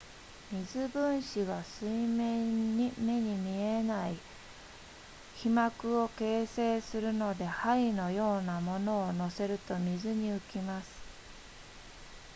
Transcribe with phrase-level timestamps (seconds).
[0.51, 4.17] 水分子が水面に目に見えない
[5.35, 10.89] 被膜を形成するので針のような物を載せると水に浮きます